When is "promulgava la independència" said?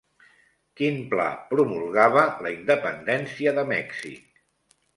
1.51-3.57